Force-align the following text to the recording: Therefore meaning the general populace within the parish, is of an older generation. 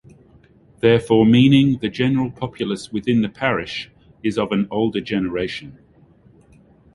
Therefore 0.79 1.27
meaning 1.27 1.77
the 1.77 1.87
general 1.87 2.31
populace 2.31 2.91
within 2.91 3.21
the 3.21 3.29
parish, 3.29 3.91
is 4.23 4.35
of 4.39 4.51
an 4.51 4.67
older 4.71 4.99
generation. 4.99 5.77